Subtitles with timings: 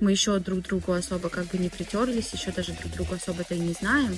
[0.00, 3.58] мы еще друг другу особо как бы не притерлись, еще даже друг друга особо-то и
[3.58, 4.16] не знаем.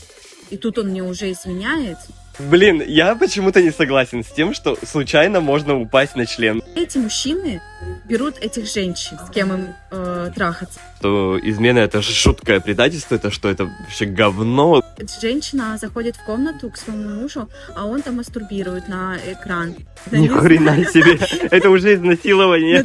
[0.51, 1.99] И тут он мне уже изменяет.
[2.39, 6.63] Блин, я почему-то не согласен с тем, что случайно можно упасть на член.
[6.75, 7.63] Эти мужчины
[8.05, 10.79] берут этих женщин, с кем им э, трахаться.
[11.01, 14.83] То измена это жуткое предательство, это что, это вообще говно.
[15.21, 19.75] Женщина заходит в комнату к своему мужу, а он там мастурбирует на экран.
[20.11, 21.19] Ни хрена себе,
[21.51, 22.85] это уже изнасилование.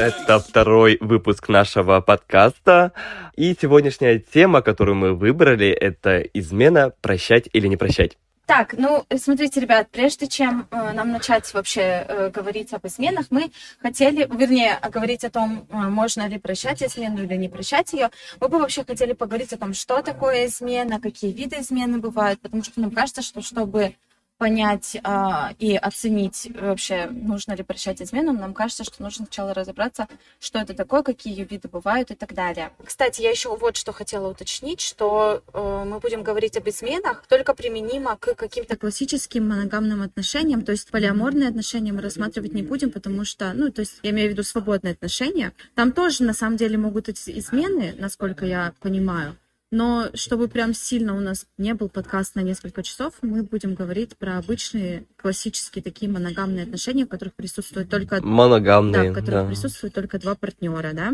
[0.00, 2.92] Это второй выпуск нашего подкаста.
[3.36, 8.16] И сегодняшняя тема, которую мы выбрали, это измена прощать или не прощать.
[8.46, 13.52] Так, ну, смотрите, ребят, прежде чем э, нам начать вообще э, говорить об изменах, мы
[13.82, 18.08] хотели, вернее, говорить о том, э, можно ли прощать измену или не прощать ее,
[18.40, 22.64] мы бы вообще хотели поговорить о том, что такое измена, какие виды измены бывают, потому
[22.64, 23.94] что нам кажется, что чтобы
[24.40, 30.08] понять а, и оценить вообще, нужно ли прощать измену, нам кажется, что нужно сначала разобраться,
[30.40, 32.72] что это такое, какие ее виды бывают и так далее.
[32.82, 37.52] Кстати, я еще вот что хотела уточнить, что э, мы будем говорить об изменах только
[37.52, 43.26] применимо к каким-то классическим моногамным отношениям, то есть полиаморные отношения мы рассматривать не будем, потому
[43.26, 45.52] что, ну, то есть я имею в виду свободные отношения.
[45.74, 49.36] Там тоже на самом деле могут быть измены, насколько я понимаю.
[49.70, 54.16] Но чтобы прям сильно у нас не был подкаст на несколько часов, мы будем говорить
[54.16, 59.12] про обычные классические такие моногамные отношения, в которых присутствует только да, Моногамные.
[59.12, 59.46] в которых да.
[59.46, 61.12] присутствует только два партнера, да?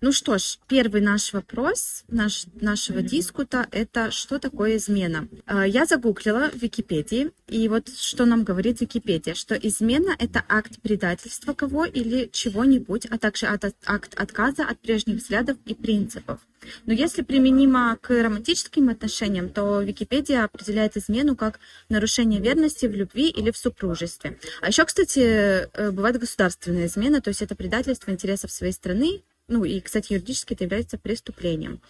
[0.00, 5.28] Ну что ж, первый наш вопрос наш, нашего дискута– это что такое измена?
[5.46, 10.80] А, Я загуглила в Википедии, и вот что нам говорит Википедия, что измена– это акт
[10.80, 16.40] предательства кого или чего-нибудь, а также акт отказа от прежних взглядов и принципов.
[16.86, 23.30] Но если применимо к романтическим отношениям, то Википедия определяет измену как нарушение верности в любви
[23.30, 24.38] или в супружестве.
[24.60, 29.64] А еще, кстати, э, бывает государственная измена, то есть это предательство интересов своей страны, ну
[29.64, 31.82] и, кстати, юридически это является преступлением.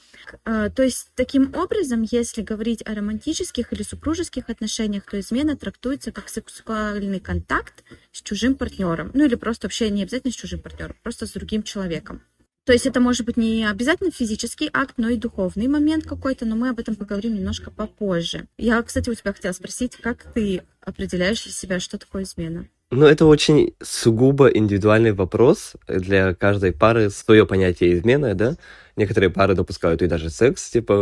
[0.45, 6.11] Э, То есть, таким образом, если говорить о романтических или супружеских отношениях, то измена трактуется
[6.11, 9.13] как сексуальный контакт с чужим партнером.
[9.15, 12.23] Ну или просто вообще не обязательно с чужим партнером, просто с другим человеком.
[12.65, 16.55] То есть это может быть не обязательно физический акт, но и духовный момент какой-то, но
[16.57, 18.47] мы об этом поговорим немножко попозже.
[18.57, 22.69] Я, кстати, у тебя хотела спросить, как ты определяешь для себя, что такое измена?
[22.95, 25.73] Ну, это очень сугубо индивидуальный вопрос.
[25.89, 28.57] Для каждой пары свое понятие измены, да?
[28.97, 30.95] Некоторые пары допускают и даже секс, типа,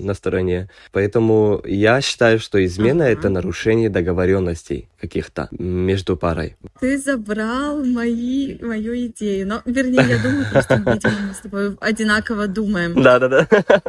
[0.00, 0.68] на стороне.
[0.92, 3.12] Поэтому я считаю, что измена Ага.
[3.12, 6.56] это нарушение договоренностей каких-то между парой.
[6.80, 9.48] Ты забрал мои, мою идею.
[9.48, 13.02] Но, вернее, я думаю, просто, видимо, мы с тобой одинаково думаем.
[13.02, 13.48] Да-да-да.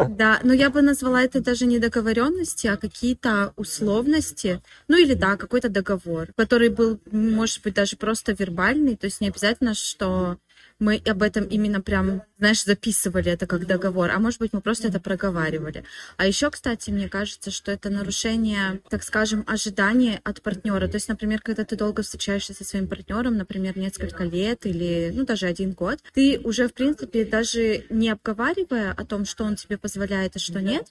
[0.10, 5.36] Да, но я бы назвала это даже не договоренности, а какие-то условности, ну или да,
[5.36, 10.38] какой-то договор, который был, может быть, даже просто вербальный, то есть не обязательно, что
[10.80, 14.88] мы об этом именно прям, знаешь, записывали это как договор, а может быть, мы просто
[14.88, 15.84] это проговаривали.
[16.18, 20.88] А еще, кстати, мне кажется, что это нарушение, так скажем, ожидания от партнера.
[20.88, 25.26] То есть, например, когда ты долго встречаешься со своим партнером, например, несколько лет или, ну,
[25.26, 29.78] даже один год, ты уже, в принципе, даже не обговаривая о том, что он тебе
[29.78, 30.88] позволяет и что нет,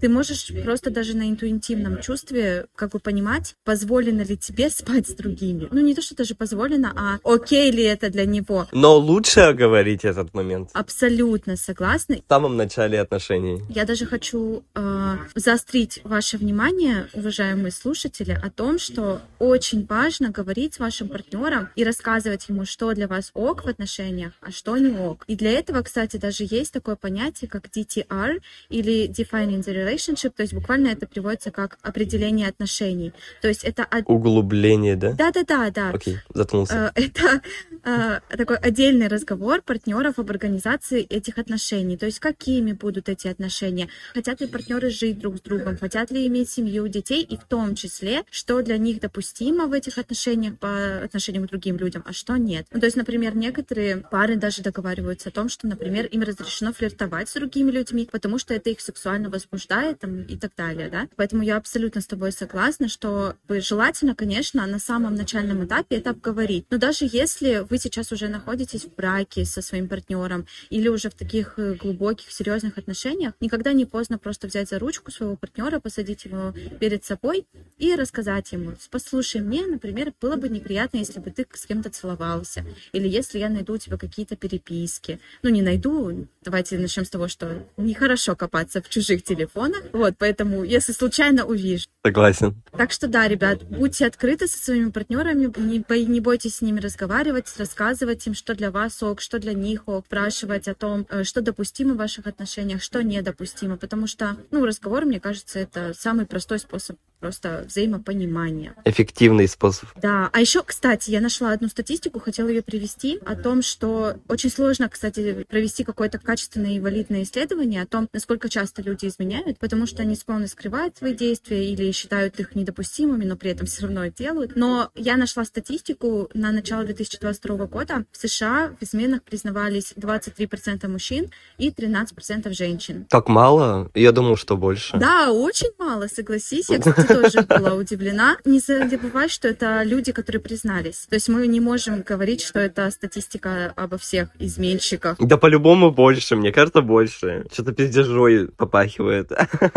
[0.00, 5.14] ты можешь просто даже на интуитивном чувстве как бы понимать, позволено ли тебе спать с
[5.14, 5.68] другими.
[5.70, 8.66] Ну, не то, что даже позволено, а окей ли это для него.
[8.72, 12.16] Но лучше оговорить этот момент Абсолютно согласна.
[12.16, 13.62] в самом начале отношений.
[13.68, 20.74] Я даже хочу э, заострить ваше внимание, уважаемые слушатели, о том, что очень важно говорить
[20.74, 24.96] с вашим партнером и рассказывать ему, что для вас ок в отношениях, а что не
[24.96, 25.24] ок.
[25.26, 30.54] И для этого, кстати, даже есть такое понятие, как DTR или Defining relationship, то есть
[30.54, 33.12] буквально это переводится как определение отношений.
[33.42, 33.86] То есть это...
[33.90, 35.12] од- Углубление, да?
[35.12, 35.90] Да-да-да, да.
[35.90, 36.92] Окей, заткнулся.
[36.94, 37.40] Э, Это
[37.84, 41.96] э, такой отдельный разговор партнеров об организации этих отношений.
[41.96, 43.88] То есть какими будут эти отношения?
[44.14, 45.76] Хотят ли партнеры жить друг с другом?
[45.78, 47.22] Хотят ли иметь семью, детей?
[47.22, 51.76] И в том числе, что для них допустимо в этих отношениях по отношениям к другим
[51.76, 52.66] людям, а что нет.
[52.72, 57.28] Ну, то есть, например, некоторые пары даже договариваются о том, что, например, им разрешено флиртовать
[57.28, 61.08] с другими людьми, потому что это их сексуально возбуждает там, и так далее, да.
[61.16, 66.66] Поэтому я абсолютно с тобой согласна, что желательно, конечно, на самом начальном этапе это обговорить.
[66.70, 71.14] Но даже если вы сейчас уже находитесь в браке со своим партнером или уже в
[71.14, 76.24] таких э, глубоких, серьезных отношениях, никогда не поздно просто взять за ручку своего партнера, посадить
[76.24, 77.46] его перед собой
[77.78, 82.64] и рассказать ему, послушай, мне, например, было бы неприятно, если бы ты с кем-то целовался,
[82.92, 85.18] или если я найду у тебя какие-то переписки.
[85.42, 90.64] Ну, не найду, давайте начнем с того, что нехорошо копаться в чужих телефонах, вот, поэтому,
[90.64, 91.86] если случайно увижу.
[92.04, 92.62] Согласен.
[92.72, 96.80] Так что да, ребят, будьте открыты со своими партнерами, не, бо- не бойтесь с ними
[96.80, 101.24] разговаривать, рассказывать им, что для вас ок, что для них ок, спрашивать о том, э,
[101.24, 106.26] что допустимо в ваших отношениях, что недопустимо, потому что, ну, разговор, мне кажется, это самый
[106.26, 108.74] простой способ просто взаимопонимания.
[108.84, 109.88] Эффективный способ.
[110.00, 114.50] Да, а еще, кстати, я нашла одну статистику, хотела ее привести, о том, что очень
[114.50, 119.86] сложно, кстати, провести какое-то качественное и валидное исследование о том, насколько часто люди изменяют, потому
[119.86, 124.04] что они склонны скрывать свои действия или считают их недопустимыми, но при этом все равно
[124.04, 124.56] это делают.
[124.56, 128.04] Но я нашла статистику на начало 2022 года.
[128.12, 133.06] В США в изменах признавались 23% мужчин и 13% женщин.
[133.08, 133.90] Так мало?
[133.94, 134.96] Я думал, что больше.
[134.96, 136.68] Да, очень мало, согласись.
[136.70, 138.36] Я, кстати, тоже была удивлена.
[138.44, 141.06] Не забывай, что это люди, которые признались.
[141.08, 145.16] То есть мы не можем говорить, что это статистика обо всех изменщиках.
[145.18, 147.46] Да по-любому больше, мне кажется, больше.
[147.52, 149.32] Что-то пиздежой попахивает.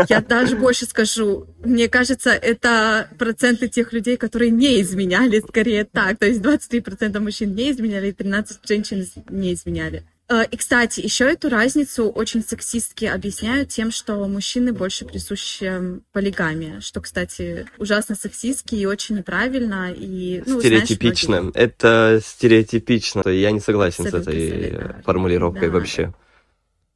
[0.09, 1.47] Я даже больше скажу.
[1.63, 6.18] Мне кажется, это проценты тех людей, которые не изменяли, скорее так.
[6.19, 10.03] То есть 23% мужчин не изменяли, и 13% женщин не изменяли.
[10.30, 16.80] Э, И, кстати, еще эту разницу очень сексистски объясняют тем, что мужчины больше присущи полигамия,
[16.80, 19.92] что, кстати, ужасно сексистски и очень неправильно.
[19.96, 21.42] И, ну, знаешь, Стереотипично.
[21.42, 23.28] многие- Это стереотипично.
[23.30, 25.02] Я не согласен с Абсолютно этой солидарна.
[25.04, 25.74] формулировкой Да.
[25.74, 26.14] вообще.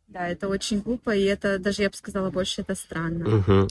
[0.07, 3.27] Да, это очень глупо, и это, даже я бы сказала, больше это странно.
[3.27, 3.67] Мгм.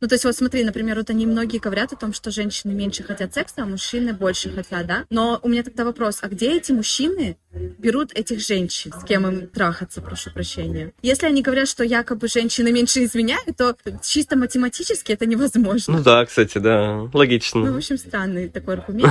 [0.00, 3.02] Ну, то есть, вот смотри, например, вот они многие говорят о том, что женщины меньше
[3.02, 5.04] хотят секса, а мужчины больше хотят, да?
[5.10, 7.36] Но у меня тогда вопрос, а где эти мужчины
[7.78, 10.92] берут этих женщин, с кем им трахаться, прошу прощения?
[11.02, 15.96] Если они говорят, что якобы женщины меньше изменяют, то чисто математически это невозможно.
[15.96, 16.96] Ну да, кстати, да.
[16.98, 17.76] Ну, в Логично.
[17.76, 19.10] общем, странный такой аргумент.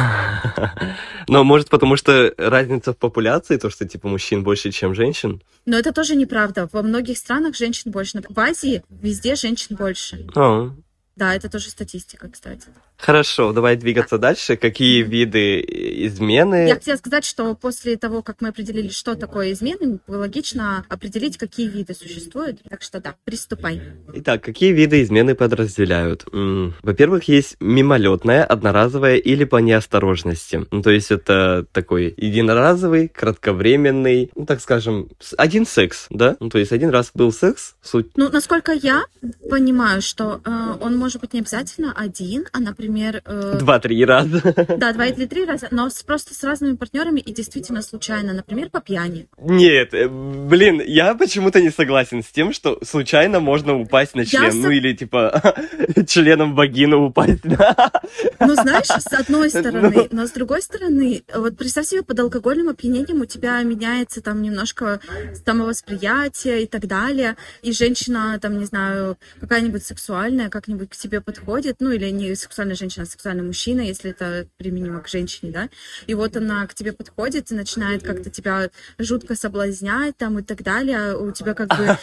[1.27, 5.41] Но может потому что разница в популяции, то, что типа мужчин больше, чем женщин?
[5.65, 6.69] Но это тоже неправда.
[6.71, 8.21] Во многих странах женщин больше.
[8.29, 10.25] В Азии везде женщин больше.
[10.35, 10.71] А,
[11.17, 12.69] Да, это тоже статистика, кстати.
[12.97, 14.57] Хорошо, давай двигаться дальше.
[14.57, 16.67] Какие виды измены?
[16.67, 21.67] Я хотела сказать, что после того, как мы определили, что такое измены, логично определить, какие
[21.67, 22.59] виды существуют.
[22.67, 23.81] Так что да, приступай.
[24.13, 26.25] Итак, какие виды измены подразделяют?
[26.31, 30.65] Во-первых, есть мимолетная, одноразовая или по неосторожности.
[30.71, 36.35] Ну, то есть это такой единоразовый, кратковременный, ну, так скажем, один секс, да?
[36.39, 39.05] Ну, то есть один раз был секс, суть Ну, насколько я
[39.49, 42.86] понимаю, что э, он может быть не обязательно один, а, например,
[43.25, 44.41] э, два-три раза.
[44.77, 48.79] да, два или три раза, но просто с разными партнерами и действительно случайно, например, по
[48.81, 49.27] пьяни.
[49.37, 54.51] Нет, э, блин, я почему-то не согласен с тем, что случайно можно упасть на член.
[54.51, 55.55] со- Ну или типа
[56.07, 57.43] членом вагину упасть.
[57.43, 59.59] Ну, знаешь, с одной Ну.
[59.59, 64.41] стороны, но с другой стороны, вот представь себе, под алкогольным опьянением у тебя меняется там
[64.41, 64.99] немножко
[65.45, 71.77] самовосприятие и так далее, и женщина, там, не знаю, какая-нибудь сексуальная как-нибудь к тебе подходит,
[71.79, 75.69] ну, или не сексуальная женщина, а сексуальный мужчина, если это применимо к женщине, да,
[76.07, 80.63] и вот она к тебе подходит и начинает как-то тебя жутко соблазнять там и так
[80.63, 81.97] далее, а у тебя как бы,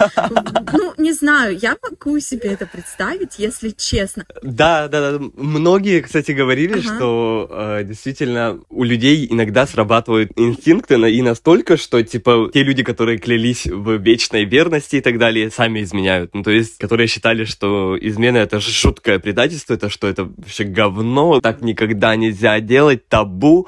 [0.72, 4.24] ну, не знаю, я могу себе это представить, если честно.
[4.42, 5.24] Да, да, да.
[5.34, 6.96] Многие, кстати, говорили, Ага.
[6.96, 13.18] что э, действительно у людей иногда срабатывают инстинкты и настолько, что типа те люди, которые
[13.18, 16.34] клялись в вечной верности и так далее, сами изменяют.
[16.34, 20.30] Ну, то есть, которые считали, что измена это жуткое предательство, это что это
[20.64, 23.66] вообще говно, так никогда нельзя делать, табу.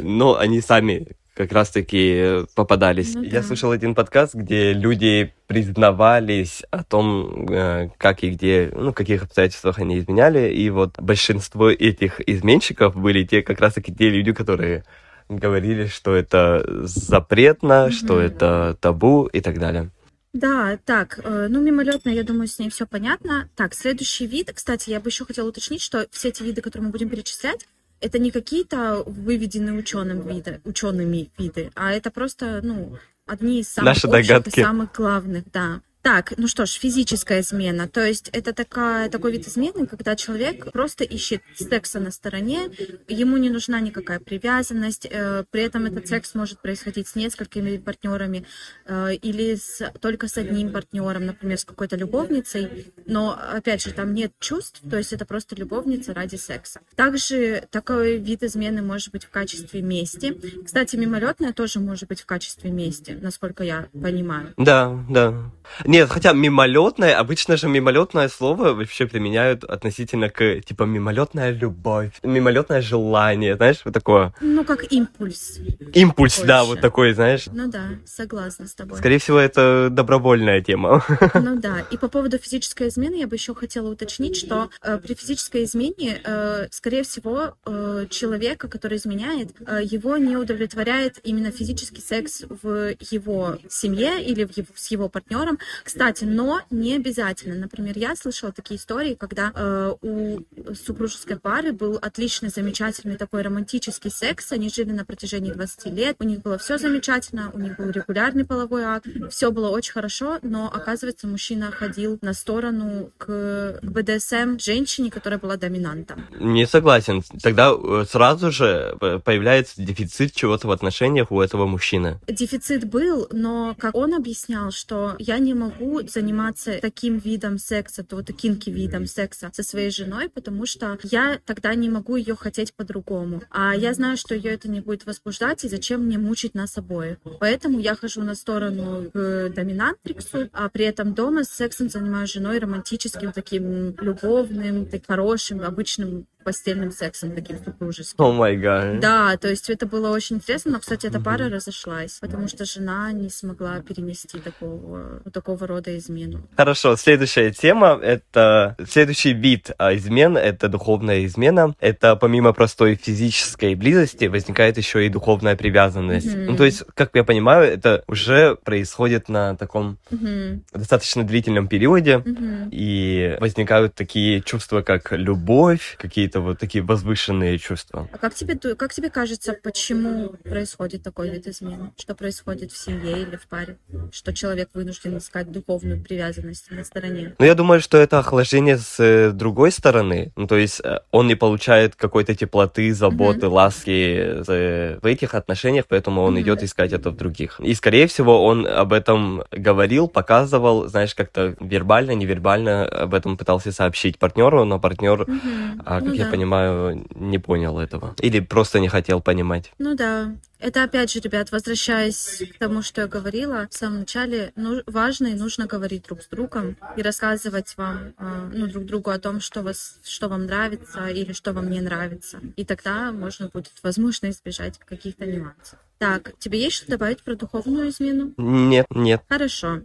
[0.00, 3.14] Но они сами как раз-таки попадались.
[3.14, 3.42] Ну Я да.
[3.44, 9.22] слышал один подкаст, где люди признавались о том, э, как и где, ну, в каких
[9.22, 14.82] обстоятельствах они изменяли, и вот большинство этих изменщиков были те как раз-таки те люди, которые
[15.28, 18.22] говорили, что это запретно, что Мгм.
[18.22, 19.90] это табу и так далее.
[20.32, 23.48] Да, так, э, ну, мимолетно, я думаю, с ней все понятно.
[23.56, 24.52] Так, следующий вид.
[24.54, 27.66] Кстати, я бы еще хотела уточнить, что все эти виды, которые мы будем перечислять,
[28.00, 33.86] это не какие-то выведенные ученым виды, учеными виды, а это просто, ну, одни из самых
[33.86, 34.60] Наши общих догадки.
[34.60, 35.80] и самых главных, да.
[36.08, 37.86] Так, ну что ж, физическая измена.
[37.86, 42.70] То есть это такая, такой вид измены, когда человек просто ищет секса на стороне,
[43.08, 48.46] ему не нужна никакая привязанность, э, при этом этот секс может происходить с несколькими партнерами
[48.86, 54.14] э, или с, только с одним партнером, например, с какой-то любовницей, но, опять же, там
[54.14, 56.80] нет чувств, то есть это просто любовница ради секса.
[56.96, 60.34] Также такой вид измены может быть в качестве мести.
[60.64, 64.54] Кстати, мимолетная тоже может быть в качестве мести, насколько я понимаю.
[64.56, 65.52] Да, да.
[65.98, 72.80] Нет, хотя мимолетное, обычно же мимолетное слово вообще применяют относительно к, типа, мимолетная любовь, мимолетное
[72.82, 74.32] желание, знаешь, вот такое.
[74.40, 75.58] Ну, как импульс.
[75.94, 76.70] Импульс, да, Больше.
[76.74, 77.46] вот такой, знаешь.
[77.52, 78.96] Ну да, согласна с тобой.
[78.98, 81.04] Скорее всего, это добровольная тема.
[81.34, 81.80] Ну да.
[81.90, 86.20] И по поводу физической измены я бы еще хотела уточнить, что э, при физической измене,
[86.24, 92.94] э, скорее всего, э, человека, который изменяет, э, его не удовлетворяет именно физический секс в
[93.10, 95.58] его семье или в его- с его партнером.
[95.82, 97.54] Кстати, но не обязательно.
[97.54, 100.40] Например, я слышала такие истории, когда э, у
[100.74, 104.52] супружеской пары был отличный, замечательный такой романтический секс.
[104.52, 106.16] Они жили на протяжении 20 лет.
[106.18, 109.06] У них было все замечательно, у них был регулярный половой акт.
[109.30, 115.56] Все было очень хорошо, но оказывается, мужчина ходил на сторону к БДСМ женщине, которая была
[115.56, 116.26] доминантом.
[116.38, 117.22] Не согласен.
[117.42, 122.20] Тогда э, сразу же э, появляется дефицит чего-то в отношениях у этого мужчины.
[122.26, 125.67] Дефицит был, но как он объяснял, что я не могу
[126.06, 131.38] заниматься таким видом секса, то вот кинки видом секса со своей женой, потому что я
[131.44, 133.42] тогда не могу ее хотеть по-другому.
[133.50, 137.18] А я знаю, что ее это не будет возбуждать, и зачем мне мучить нас обоих.
[137.40, 143.32] Поэтому я хожу на сторону к доминантриксу, а при этом дома сексом занимаюсь женой романтическим,
[143.32, 148.24] таким любовным, так хорошим, обычным постельным сексом, таким супружеским.
[148.24, 149.00] О май гад.
[149.00, 153.12] Да, то есть это было очень интересно, но, кстати, эта пара разошлась, потому что жена
[153.12, 156.46] не смогла перенести такого, вот такого рода измену.
[156.56, 161.74] Хорошо, следующая тема, это следующий вид а, измен, это духовная измена.
[161.80, 166.34] Это помимо простой физической близости возникает еще и духовная привязанность.
[166.34, 166.46] Мгм.
[166.46, 172.18] Ну, то есть, как я понимаю, это уже происходит на таком Мгм, достаточно длительном периоде,
[172.18, 172.68] мгм.
[172.70, 178.08] и возникают такие чувства, как любовь, какие-то вот такие возвышенные чувства.
[178.12, 181.92] А как тебе, как тебе кажется, почему происходит такой вид измены?
[181.98, 183.76] Что происходит в семье или в паре?
[184.12, 187.34] Что человек вынужден искать духовную привязанность на стороне?
[187.38, 190.32] Ну, я думаю, что это охлаждение с э, другой стороны.
[190.36, 195.84] Ну, то есть э, он не получает какой-то теплоты, заботы, ласки э, в этих отношениях,
[195.88, 196.42] поэтому он Мгм.
[196.42, 197.60] идет искать это в других.
[197.60, 203.72] И, скорее всего, он об этом говорил, показывал, знаешь, как-то вербально, невербально об этом пытался
[203.72, 205.82] сообщить партнеру, но партнер, Мгм.
[205.84, 206.30] а, как Ну я да.
[206.30, 208.14] понимаю, не понял этого.
[208.20, 209.72] Или просто не хотел понимать.
[209.78, 210.34] Ну да.
[210.58, 215.28] Это опять же, ребят, возвращаясь к тому, что я говорила в самом начале, ну, важно
[215.28, 219.40] и нужно говорить друг с другом и рассказывать вам, э, ну, друг другу о том,
[219.40, 222.40] что, вас, что вам нравится или что вам не нравится.
[222.56, 225.78] И тогда можно будет, возможно, избежать каких-то нюансов.
[225.98, 228.32] Так, тебе есть что добавить про духовную измену?
[228.36, 229.22] Нет, нет.
[229.28, 229.82] Хорошо.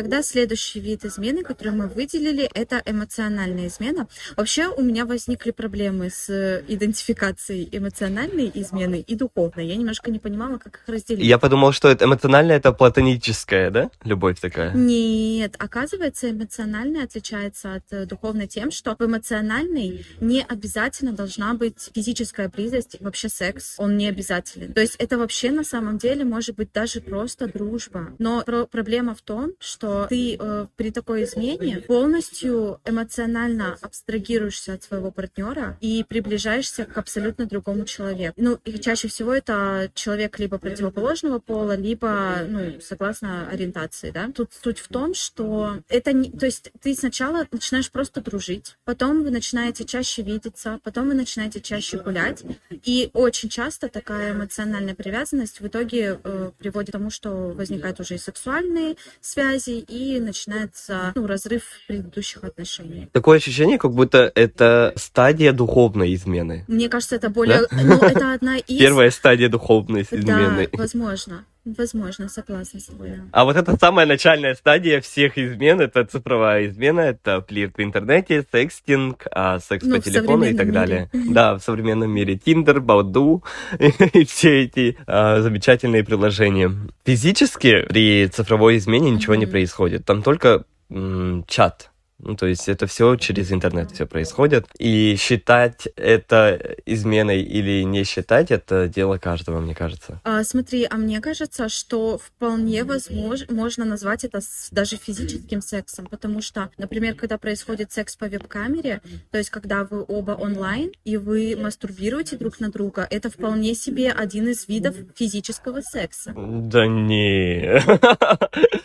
[0.00, 4.08] Тогда следующий вид измены, который мы выделили, это эмоциональная измена.
[4.34, 9.66] Вообще у меня возникли проблемы с э, идентификацией эмоциональной измены и духовной.
[9.66, 11.22] Я немножко не понимала, как их разделить.
[11.22, 13.90] Я подумал, что это эмоционально, это платоническая, да?
[14.02, 14.72] Любовь такая.
[14.72, 21.90] Нет, оказывается, эмоциональная отличается от э, духовной тем, что в эмоциональной не обязательно должна быть
[21.94, 24.72] физическая близость, вообще секс, он не обязателен.
[24.72, 28.14] То есть это вообще на самом деле может быть даже просто дружба.
[28.18, 34.82] Но про- проблема в том, что ты э, при такой измене полностью эмоционально абстрагируешься от
[34.82, 38.34] своего партнера и приближаешься к абсолютно другому человеку.
[38.36, 44.30] Ну, и чаще всего это человек либо противоположного пола, либо, ну, согласно ориентации, да.
[44.34, 46.30] Тут суть в том, что это не...
[46.30, 51.60] То есть ты сначала начинаешь просто дружить, потом вы начинаете чаще видеться, потом вы начинаете
[51.60, 52.42] чаще гулять,
[52.84, 58.14] и очень часто такая эмоциональная привязанность в итоге э, приводит к тому, что возникают уже
[58.14, 63.08] и сексуальные связи, и начинается ну, разрыв предыдущих отношений.
[63.12, 66.64] Такое ощущение, как будто это стадия духовной измены.
[66.68, 67.62] Мне кажется, это более...
[67.70, 68.78] Ну, это одна из...
[68.78, 70.68] Первая стадия духовной измены.
[70.72, 71.44] Да, возможно.
[71.64, 73.10] Возможно, согласна с тобой.
[73.10, 73.16] да.
[73.32, 78.46] А вот это самая начальная стадия всех измен, это цифровая измена, это флирт в интернете,
[78.50, 81.10] секстинг, а, секс Ну, по телефону и так современном далее.
[81.12, 83.44] Да, в современном мире Тиндер, Бауду
[83.78, 86.72] и все эти а, замечательные приложения.
[87.04, 89.52] Физически при цифровой измене ничего не Мгм.
[89.52, 91.89] происходит, там только м, чат.
[92.22, 94.66] Ну, то есть это все через интернет все происходит.
[94.78, 100.20] И считать это изменой или не считать, это дело каждого, мне кажется.
[100.24, 106.42] А, смотри, а мне кажется, что вполне возможно, можно назвать это даже физическим сексом, потому
[106.42, 109.00] что, например, когда происходит секс по веб-камере,
[109.30, 114.10] то есть когда вы оба онлайн и вы мастурбируете друг на друга, это вполне себе
[114.12, 116.34] один из видов физического секса.
[116.36, 117.80] Да не,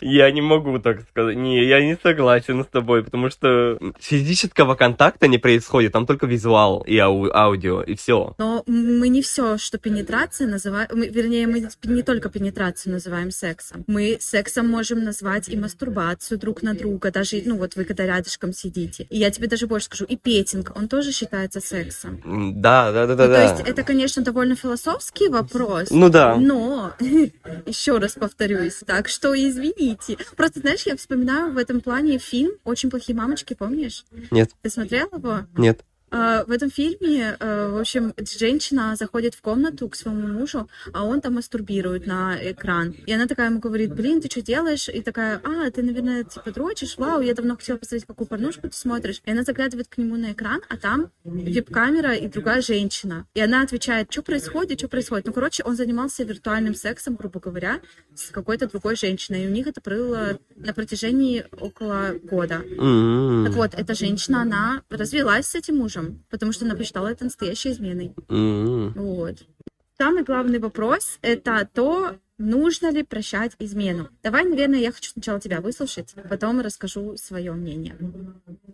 [0.00, 1.36] я не могу так сказать.
[1.36, 6.82] Не, я не согласен с тобой, потому что физического контакта не происходит, там только визуал
[6.82, 8.34] и ау- аудио, и все.
[8.38, 13.84] Но мы не все, что пенетрация называем, вернее, мы не только пенетрацию называем сексом.
[13.86, 18.52] Мы сексом можем назвать и мастурбацию друг на друга, даже, ну вот вы когда рядышком
[18.52, 19.06] сидите.
[19.10, 22.20] И я тебе даже больше скажу, и петинг, он тоже считается сексом.
[22.60, 23.42] Да, да, да, да, Ну, то да.
[23.42, 25.88] есть это, конечно, довольно философский вопрос.
[25.90, 26.36] Ну да.
[26.36, 26.92] Но,
[27.66, 30.16] еще раз повторюсь, так что извините.
[30.36, 34.04] Просто, знаешь, я вспоминаю в этом плане фильм «Очень плохие мамочки», помнишь?
[34.30, 35.46] Нет, Ты смотрел его?
[35.56, 35.84] нет.
[36.10, 41.04] А, В этом фильме, э, в общем, женщина заходит в комнату к своему мужу, а
[41.04, 42.94] он там мастурбирует на экран.
[43.06, 44.88] И она такая ему говорит, блин, ты что делаешь?
[44.88, 46.96] И такая, а, ты, наверное, типа дрочишь?
[46.96, 49.20] Вау, я давно хотела посмотреть, какую порнушку ты смотришь.
[49.24, 53.26] И она заглядывает к нему на экран, а там веб-камера и другая женщина.
[53.34, 55.26] И она отвечает, что происходит, что происходит?
[55.26, 57.80] Ну, короче, он занимался виртуальным сексом, грубо говоря,
[58.14, 59.44] с какой-то другой женщиной.
[59.44, 62.62] И у них это было на протяжении около года.
[62.78, 65.95] М, Так вот, эта женщина, она развелась с этим мужем,
[66.30, 68.14] потому что она посчитала это настоящей изменой.
[68.28, 68.92] м.
[68.94, 69.36] Вот.
[69.98, 74.08] Самый главный вопрос— это то, нужно ли прощать измену.
[74.22, 77.96] Давай, наверное, я хочу сначала тебя выслушать, потом расскажу свое мнение.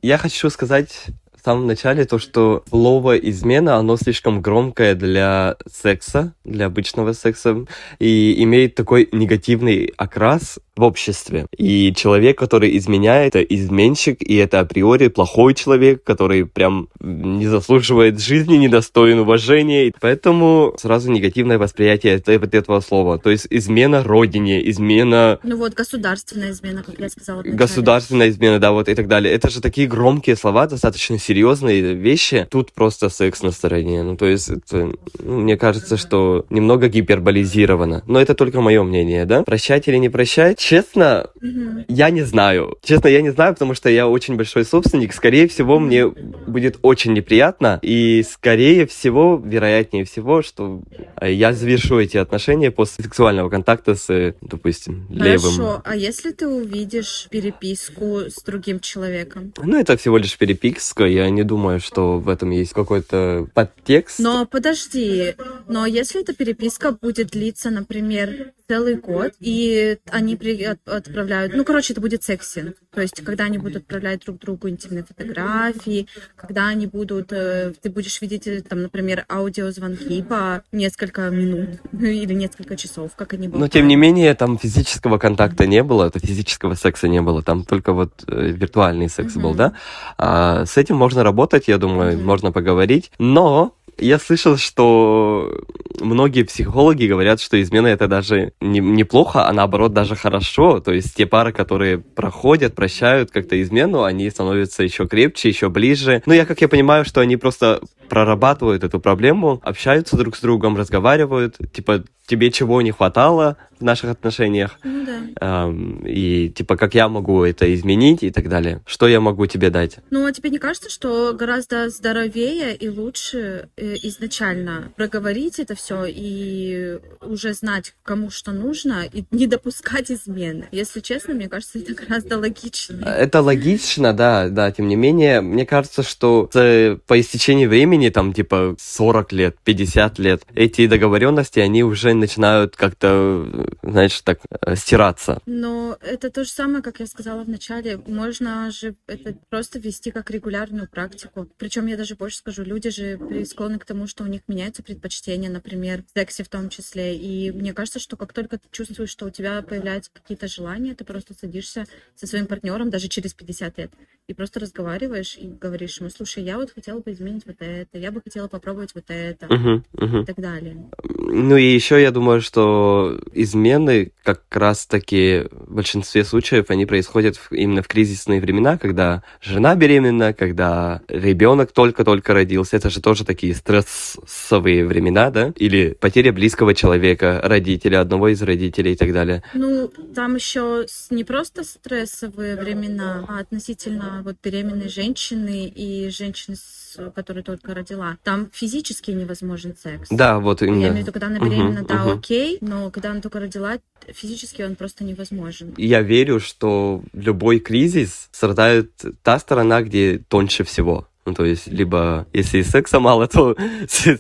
[0.03, 1.07] Я хочу сказать
[1.41, 7.67] в самом начале то, что слово измена, оно слишком громкое для секса, для обычного секса,
[7.99, 11.47] и имеет такой негативный окрас в обществе.
[11.57, 18.21] И человек, который изменяет, это изменщик, и это априори плохой человек, который прям не заслуживает
[18.21, 19.93] жизни, недостоин уважения.
[20.01, 23.19] Поэтому сразу негативное восприятие вот этого слова.
[23.19, 27.43] То есть измена родине, измена Ну вот, государственная измена, как я сказала.
[27.43, 29.35] Государственная измена, да, вот и так далее.
[29.35, 32.47] Это же такие громкие слова, достаточно серьезные вещи.
[32.51, 34.03] Тут просто секс на стороне.
[34.03, 38.03] Ну, то есть, это, ну, мне кажется, что немного гиперболизировано.
[38.07, 39.43] Но это только мое мнение, да?
[39.43, 40.59] Прощать или не прощать?
[40.59, 41.85] Честно, Мгм.
[41.89, 42.77] я не знаю.
[42.83, 45.13] Честно, я не знаю, потому что я очень большой собственник.
[45.15, 47.79] Скорее всего, мне будет очень неприятно.
[47.83, 50.83] И скорее всего, вероятнее всего, что
[51.21, 55.53] э, я завершу эти отношения после сексуального контакта с, э, допустим, левым.
[55.55, 59.53] Хорошо, а если ты увидишь переписку с другим человеком?
[59.63, 61.05] Ну, это всего лишь переписка.
[61.13, 64.19] Я не думаю, что в этом есть какой-то подтекст.
[64.19, 65.35] Но подожди,
[65.69, 71.63] но если эта переписка будет длиться, например, целый год, и они при- от- отправляют, ну,
[71.63, 76.07] короче, это будет сексинг, то есть, когда они будут отправлять друг другу интимные фотографии,
[76.37, 82.33] когда они будут, э, ты будешь видеть, э, там, например, аудиозвонки по несколько минут или
[82.33, 83.73] несколько часов, как они Но, болтают.
[83.73, 87.93] тем не менее, там физического контакта не было, это физического секса не было, там только
[87.93, 89.59] вот э, виртуальный секс был, Мгм.
[89.59, 89.73] да?
[90.17, 92.25] А, с этим можно работать, я думаю, Мгм.
[92.27, 95.61] можно поговорить, но я слышал, что
[96.01, 100.81] многие психологи говорят, что измена это даже не- неплохо, а наоборот даже хорошо.
[100.81, 106.23] То есть те пары, которые проходят, прощают как-то измену, они становятся еще крепче, еще ближе.
[106.27, 110.77] Ну, я как я понимаю, что они просто прорабатывают эту проблему, общаются друг с другом,
[110.77, 115.67] разговаривают, типа, тебе чего не хватало в наших отношениях, Ну да.
[115.67, 118.81] Эм, и типа, как я могу это изменить и так далее.
[118.87, 119.99] Что я могу тебе дать?
[120.11, 126.05] Ну, а тебе не кажется, что гораздо здоровее и лучше э, изначально проговорить это все
[126.09, 130.69] и уже знать, кому что нужно, и не допускать измены?
[130.73, 133.03] Если честно, мне кажется, это гораздо логичнее.
[133.05, 138.77] Это логично, да, да, тем не менее, мне кажется, что по истечении времени, там, типа,
[138.79, 143.47] 40 лет, 50 лет, эти договоренности, они уже начинают как-то,
[143.83, 145.41] знаешь, так, э, стираться.
[145.47, 147.99] Но это то же самое, как я сказала в начале.
[148.07, 151.49] Можно же это просто вести как регулярную практику.
[151.59, 155.51] Причем я даже больше скажу, люди же склонны к тому, что у них меняются предпочтения,
[155.51, 157.17] например, в сексе в том числе.
[157.17, 161.05] И мне кажется, что как только ты чувствуешь, что у тебя появляются какие-то желания, ты
[161.05, 163.91] просто садишься со своим партнером даже через 50 лет
[164.29, 168.13] и просто разговариваешь и говоришь ему, слушай, я вот хотела бы изменить вот это, я
[168.13, 169.85] бы хотела попробовать вот это мгм.
[170.23, 170.77] и так далее.
[171.03, 177.39] Ну и еще я думаю, что измена измены как раз-таки в большинстве случаев они происходят
[177.51, 182.77] именно в кризисные времена, когда жена беременна, когда ребенок только-только родился.
[182.77, 185.53] Это же тоже такие стрессовые времена, да?
[185.57, 189.43] Или потеря близкого человека, родителя, одного из родителей и так далее.
[189.55, 196.82] Ну, там еще не просто стрессовые времена, а относительно вот беременной женщины и женщины, с-
[197.15, 198.17] которая только родила.
[198.25, 200.09] Там физически невозможен секс.
[200.11, 200.99] Да, вот Я имею в именно.
[200.99, 202.19] виду, когда она беременна, да, мгм.
[202.19, 203.79] окей, но когда она только родила,
[204.09, 205.75] физически он просто невозможен.
[205.77, 208.91] Я верю, что любой кризис страдает
[209.23, 211.07] та сторона, где тоньше всего.
[211.25, 213.57] Ну, то есть, либо если секса мало, то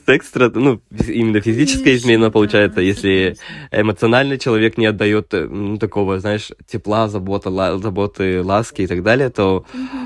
[0.06, 3.36] секс, ну, именно физическая измена получается, если
[3.72, 9.02] эмоционально человек не отдает э, ну, такого, знаешь, тепла, забота, ла- заботы, ласки и так
[9.02, 10.01] далее, то, а,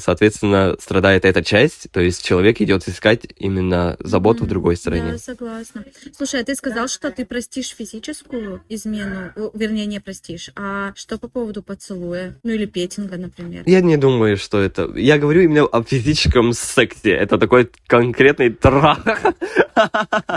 [0.00, 4.50] соответственно, страдает эта часть, то есть человек идет искать именно заботу в Мгм.
[4.50, 5.12] другой стороне.
[5.12, 5.84] Да, согласна.
[6.16, 11.28] Слушай, а ты сказал, что ты простишь физическую измену, вернее, не простишь, а что по
[11.28, 12.36] поводу поцелуя?
[12.42, 13.62] Ну или петинга, например?
[13.66, 14.90] Я не думаю, что это...
[14.96, 17.10] Я говорю именно о физическом сексе.
[17.12, 18.98] Это такой конкретный трах.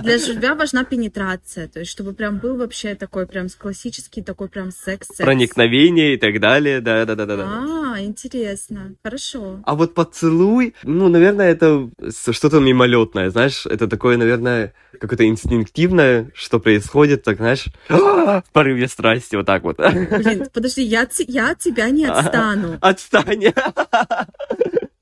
[0.03, 4.71] Для тебя важна пенетрация, то есть чтобы прям был вообще такой прям классический такой прям
[4.71, 5.17] секс-секс.
[5.19, 6.82] Проникновение и так далее.
[6.82, 7.45] Да-да-да-да.
[7.47, 8.93] А, интересно.
[9.09, 9.59] Хорошо.
[9.65, 11.89] А вот поцелуй, ну, наверное, это
[12.31, 19.35] что-то мимолетное, знаешь, это такое, наверное, какое-то инстинктивное, что происходит, так, знаешь, в порыве страсти,
[19.35, 19.77] вот так вот.
[19.77, 22.77] Блин, подожди, я, я от тебя не отстану.
[22.81, 23.45] Отстань.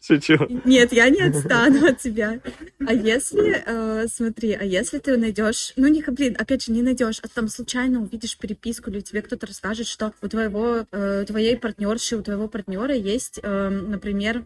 [0.07, 0.37] Шучу.
[0.63, 2.39] Нет, я не отстану от тебя.
[2.85, 7.19] А если, э, смотри, а если ты найдешь, ну не, блин, опять же, не найдешь,
[7.23, 12.15] а там случайно увидишь переписку, или тебе кто-то расскажет, что у твоего, э, твоей партнерши,
[12.15, 14.45] у твоего партнера есть, э, например,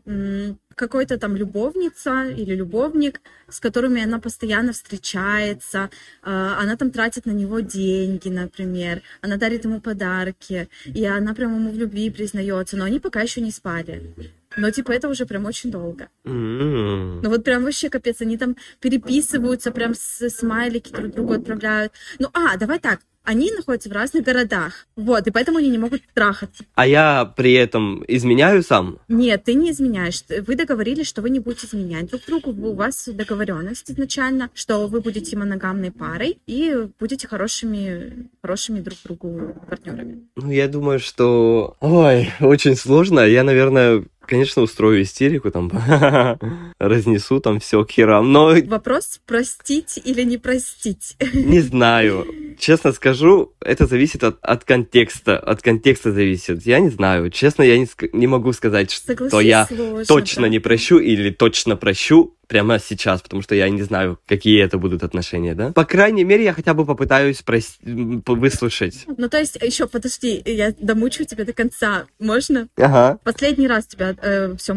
[0.82, 5.92] какой-то там любовница или любовник, с которыми она постоянно встречается,
[6.24, 6.30] э,
[6.62, 11.72] она там тратит на него деньги, например, она дарит ему подарки, и она прям ему
[11.72, 14.12] в любви признается, но они пока еще не спали.
[14.58, 16.10] Но типа это уже прям очень долго.
[16.26, 17.22] М.
[17.22, 21.94] Ну вот прям вообще капец, они там переписываются, прям с смайлики друг другу отправляют.
[22.18, 26.02] Ну а, давай так, они находятся в разных городах, вот, и поэтому они не могут
[26.14, 26.64] трахаться.
[26.76, 29.00] А я при этом изменяю сам?
[29.08, 30.24] Нет, ты не изменяешь.
[30.48, 32.52] Вы договорились, что вы не будете изменять друг другу.
[32.52, 39.56] У вас договоренность изначально, что вы будете моногамной парой и будете хорошими, хорошими друг другу
[39.70, 40.28] партнерами.
[40.36, 41.76] Ну, я думаю, что...
[41.80, 43.20] Ой, очень сложно.
[43.22, 45.72] Я, наверное, конечно, устрою истерику, там,
[46.80, 51.18] разнесу там все к херам, но Вопрос простить или не простить.
[51.34, 52.26] не знаю.
[52.62, 55.36] Честно скажу, это зависит от, от контекста.
[55.40, 56.64] От контекста зависит.
[56.64, 57.32] Я не знаю.
[57.32, 60.50] Честно, я не, не могу сказать, что Согласись, я сложно, точно да.
[60.50, 65.04] не прощу или точно прощу прямо сейчас, потому что я не знаю, какие это будут
[65.04, 65.72] отношения, да?
[65.72, 69.06] По крайней мере, я хотя бы попытаюсь прос- выслушать.
[69.08, 72.08] Ну, то есть, еще подожди, я домучу тебя до конца.
[72.20, 72.68] Можно?
[72.76, 73.20] Ага.
[73.24, 74.18] Последний раз тебя
[74.58, 74.74] все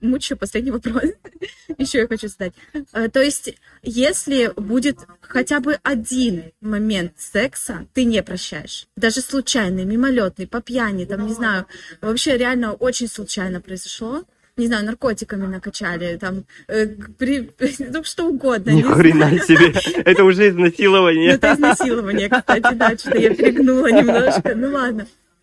[0.00, 1.02] мучаю, последний вопрос.
[1.78, 2.54] Еще я хочу задать.
[2.94, 8.86] Э, то есть, если будет хотя бы один момент секса, ты не прощаешь.
[8.96, 11.66] Даже случайный, мимолетный, по пьяни, там, не знаю,
[12.00, 14.24] вообще реально очень случайно произошло.
[14.58, 16.86] Не знаю, наркотиками накачали, там, э,
[17.18, 17.50] при-
[17.92, 18.70] ну, что угодно.
[18.70, 18.96] Ни знаю.
[18.96, 19.72] хрена себе.
[20.04, 21.30] Это уже Ну, изнасилование.
[21.30, 24.54] это изнасилование, кстати, да, что-то я перегнула немножко.
[24.54, 25.06] Ну ладно.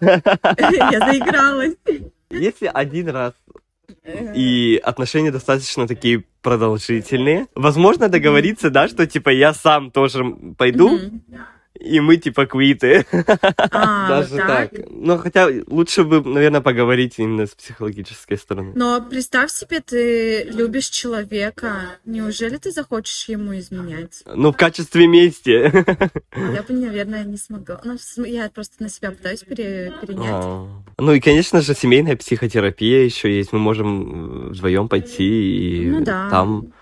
[0.00, 1.74] Я заигралась.
[2.30, 3.34] Если один раз
[4.34, 10.24] и отношения достаточно такие продолжительные, возможно договориться, да, что типа я сам тоже
[10.56, 10.98] пойду.
[11.80, 13.06] И мы типа квиты.
[13.70, 14.70] А, Даже вот так.
[14.90, 18.72] Но хотя лучше бы, наверное, поговорить именно с психологической стороны.
[18.74, 21.96] Но представь себе, ты любишь человека.
[22.04, 24.22] Неужели ты захочешь ему изменять?
[24.26, 25.50] Ну, в качестве мести.
[25.50, 27.80] Я бы, наверное, не смогла.
[27.84, 30.26] Ну, я просто на себя пытаюсь пере- перенять.
[30.28, 30.66] А.
[30.98, 33.52] Ну и, конечно же, семейная психотерапия еще есть.
[33.52, 36.28] Мы можем вдвоем пойти и Ну да.
[36.30, 36.72] там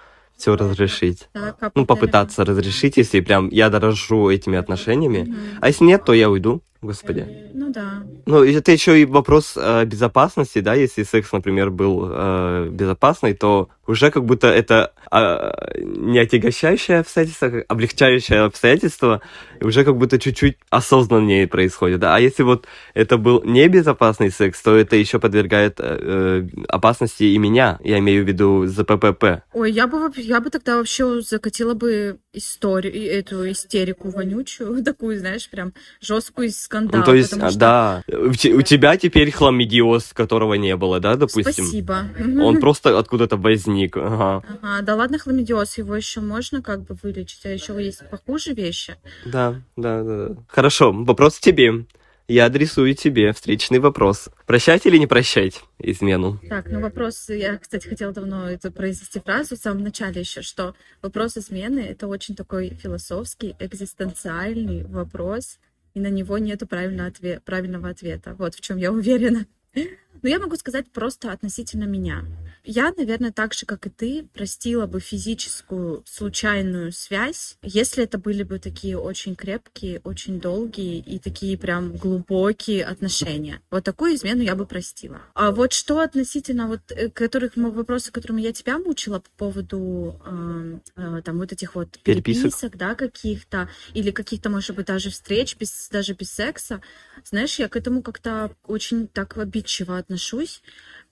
[0.44, 1.28] все разрешить.
[1.33, 5.35] Так, а Ну, попытаться разрешить, если прям я дорожу этими отношениями.
[5.61, 7.27] А если нет, то я уйду, господи.
[7.53, 8.03] Ну да.
[8.27, 13.68] Ну, это еще и вопрос э, безопасности, да, если секс, например, был э, безопасный, то
[13.87, 19.20] уже как будто это э, не отягощающее обстоятельство, как облегчающее обстоятельство,
[19.61, 22.16] и уже как будто чуть-чуть осознаннее происходит, да.
[22.16, 27.38] А если вот это был небезопасный секс, то это еще подвергает э, э, опасности и
[27.38, 29.42] меня, я имею в виду ЗППП.
[29.53, 35.49] Ой, я бы, я бы тогда вообще закатила бы историю, эту истерику вонючую, такую, знаешь,
[35.49, 37.00] прям жесткую, с скандал.
[37.00, 41.00] Ну, то есть, потому а, что- да, у у тебя теперь хламидиоз, которого не было,
[41.00, 41.64] да, допустим?
[41.64, 42.04] Спасибо.
[42.40, 43.96] Он просто откуда-то возник.
[43.96, 44.42] Ага.
[44.62, 48.96] Ага, да ладно, хламидиоз, его еще можно как бы вылечить, а еще есть похуже вещи.
[49.24, 50.28] Да, да, да.
[50.28, 50.37] да.
[50.48, 51.87] Хорошо, вопрос тебе.
[52.26, 54.30] Я адресую тебе встречный вопрос.
[54.46, 56.40] Прощать или не прощать измену?
[56.48, 60.74] Так, ну вопрос, я, кстати, хотела давно это произнести фразу в самом начале еще, что
[61.02, 65.58] вопрос измены— это очень такой философский, экзистенциальный вопрос,
[65.94, 68.35] и на него нету правильного, отве- правильного ответа.
[68.35, 69.46] Вот в чем я уверена.
[70.22, 72.24] Но я могу сказать просто относительно меня.
[72.64, 78.42] Я, наверное, так же, как и ты, простила бы физическую случайную связь, если это были
[78.42, 83.61] бы такие очень крепкие, очень долгие и такие прям глубокие отношения.
[83.70, 85.20] Вот такую измену я бы простила.
[85.35, 90.83] А вот что относительно вот э, которых вопросы, которыми я тебя мучила по поводу эм,
[90.96, 92.42] э, там вот этих вот Переписок.
[92.44, 96.81] переписок, да, каких-то, или каких-то, может быть, даже встреч без, даже без секса,
[97.24, 100.62] знаешь, я к этому как-то очень так обидчиво отношусь.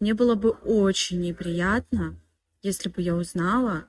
[0.03, 2.17] Мне было бы очень неприятно,
[2.61, 3.85] если бы я узнала,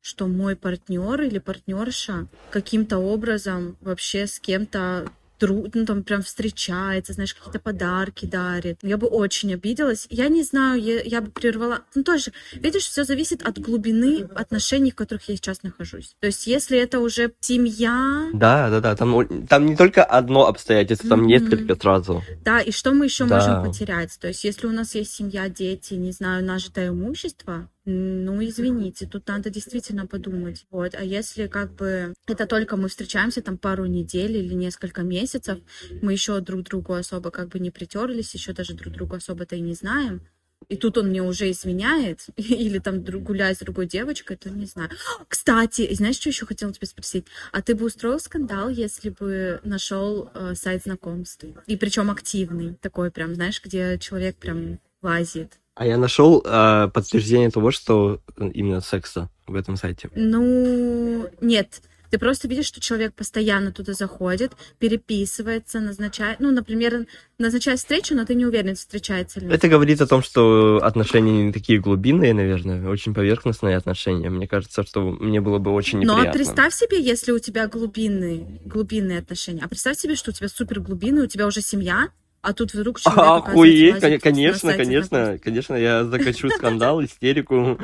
[0.00, 7.12] что мой партнер или партнерша каким-то образом вообще с кем-то дру- ну, там прям встречается,
[7.12, 8.78] знаешь, какие-то подарки дарит.
[8.82, 10.06] Я бы очень обиделась.
[10.10, 11.80] Я не знаю, я, я бы прервала.
[11.94, 16.16] Ну, тоже, видишь, все зависит от глубины отношений, в которых я сейчас нахожусь.
[16.20, 18.96] То есть, если это уже семья, Да, да, да.
[18.96, 21.28] Там, там не только одно обстоятельство, там Мгм.
[21.28, 22.22] несколько сразу.
[22.44, 23.36] Да, и что мы еще Да.
[23.36, 24.16] можем потерять?
[24.20, 29.26] То есть, если у нас есть семья, дети, не знаю, нажитое имущество, ну, извините, тут
[29.28, 30.66] надо действительно подумать.
[30.70, 30.94] Вот.
[30.94, 35.58] А если как бы это только мы встречаемся там пару недель или несколько месяцев,
[36.02, 39.60] мы еще друг другу особо как бы не притерлись, еще даже друг другу особо-то и
[39.60, 40.20] не знаем,
[40.68, 44.90] и тут он мне уже изменяет, или там гуляет с другой девочкой, то не знаю.
[45.26, 47.24] Кстати, знаешь, что еще хотела тебя спросить?
[47.52, 51.44] А ты бы устроил скандал, если бы нашел э, сайт знакомств?
[51.66, 55.58] И причем активный, такой прям, знаешь, где человек прям лазит.
[55.78, 60.10] А я нашел э, подтверждение того, что именно секса в этом сайте.
[60.16, 61.82] Ну, нет.
[62.10, 67.06] Ты просто видишь, что человек постоянно туда заходит, переписывается, назначает, ну, например,
[67.38, 69.52] назначает встречу, но ты не уверен, встречается нет.
[69.52, 74.30] Это говорит о том, что отношения не такие глубинные, наверное, очень поверхностные отношения.
[74.30, 76.32] Мне кажется, что мне было бы очень а неприятно.
[76.32, 79.62] представь себе, если у тебя глубинные, глубинные отношения.
[79.62, 82.08] А представь себе, что у тебя супер глубинные, у тебя уже семья,
[82.40, 85.44] а тут вдруг человек Охуеть, оказывается, лазит конечно, конечно, знакомств.
[85.44, 87.78] конечно, я закачу скандал, истерику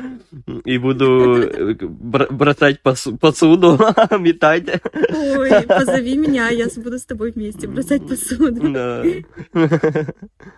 [0.63, 3.77] и буду э, бр- бросать посу- посуду,
[4.19, 4.81] метать.
[5.13, 8.71] Ой, позови меня, я буду с тобой вместе бросать посуду.
[8.71, 9.03] Да.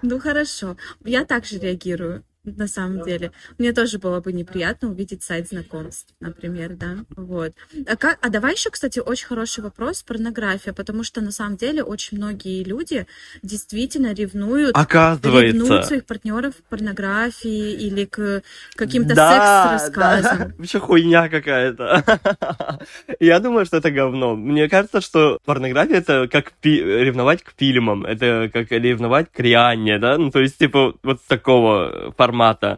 [0.02, 2.24] Ну хорошо, я также реагирую.
[2.56, 7.54] На самом деле, мне тоже было бы неприятно увидеть сайт знакомств, например, да, вот.
[7.88, 11.84] А, как, а давай еще, кстати, очень хороший вопрос порнография, потому что на самом деле
[11.84, 13.06] очень многие люди
[13.44, 15.84] действительно ревнуют ревнуют Оказывается.
[15.84, 18.42] своих партнеров к порнографии или к
[18.76, 20.38] каким-то Да, секс-рассказам.
[20.38, 20.54] да.
[20.58, 22.80] Вообще хуйня какая-то.
[23.20, 24.36] Я думаю, что это говно.
[24.36, 30.00] Мне кажется, что порнография это как пи- ревновать к фильмам, это как ревновать к Рианне,
[30.00, 30.18] да?
[30.18, 32.37] Ну, то есть, типа, вот такого формата.
[32.38, 32.78] mata.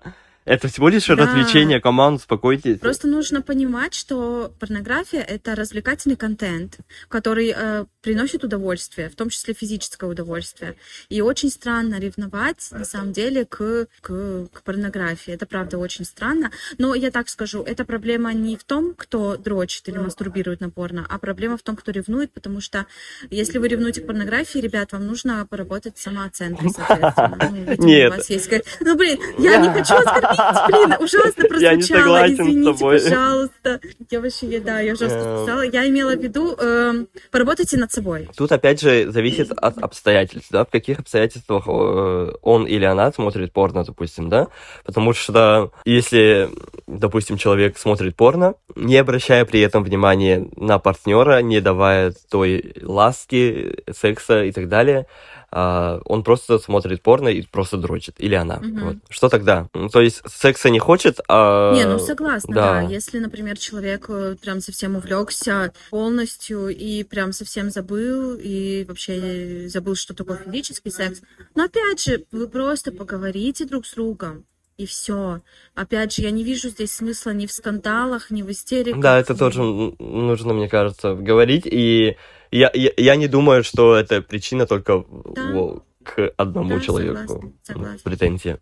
[0.50, 1.16] Это всего лишь Да.
[1.16, 2.80] развлечение, команд, успокойтесь.
[2.80, 9.54] Просто нужно понимать, что порнография это развлекательный контент, который э, приносит удовольствие, в том числе
[9.54, 10.76] физическое удовольствие.
[11.10, 15.32] И очень странно ревновать, на самом деле, к, к, к порнографии.
[15.32, 16.50] Это правда очень странно.
[16.80, 21.06] Но я так скажу, эта проблема не в том, кто дрочит или мастурбирует на порно,
[21.08, 22.88] а проблема в том, кто ревнует, потому что
[23.30, 27.38] если вы ревнуете к порнографии, ребят, вам нужно поработать с самооценкой, соответственно.
[27.52, 28.14] Ну, видимо, Нет.
[28.14, 28.50] у вас есть...
[28.80, 33.02] Ну, блин, я не хочу оскорбить, блин, ужасно Я не прозвучало, с извините, тобой.
[33.02, 33.80] пожалуйста.
[34.10, 35.38] Я вообще, да, я жестко Эм.
[35.46, 35.62] сказала.
[35.62, 38.30] Я имела в виду, эм, поработайте над собой.
[38.36, 43.54] Тут опять же зависит от обстоятельств, да, в каких обстоятельствах э, он или она смотрит
[43.54, 44.48] порно, допустим, да,
[44.86, 46.50] потому что если,
[46.88, 53.84] допустим, человек смотрит порно, не обращая при этом внимания на партнера, не давая той ласки,
[53.94, 55.06] секса и так далее,
[55.52, 58.58] а, он просто смотрит порно и просто дрочит, или она.
[58.58, 58.86] Мгм.
[58.86, 58.96] Вот.
[59.10, 59.68] Что тогда?
[59.74, 61.74] Ну, То есть секса не хочет, а...
[61.74, 62.74] Не, ну согласна, да.
[62.74, 62.82] да.
[62.82, 69.96] Если, например, человек э, прям совсем увлекся полностью и прям совсем забыл, и вообще забыл,
[69.96, 71.22] что такое физический секс.
[71.56, 74.46] Но опять же, вы просто поговорите друг с другом.
[74.78, 75.42] И все.
[75.76, 79.02] Опять же, я не вижу здесь смысла ни в скандалах, ни в истериках.
[79.02, 81.64] Да, это тоже нужно, мне кажется, говорить.
[81.66, 82.16] И
[82.52, 85.04] я, я, я не думаю, что это причина только
[85.36, 85.52] Да.
[85.54, 87.18] во- к одному Да, человеку.
[87.18, 88.00] согласна, согласна.
[88.04, 88.60] Претензия.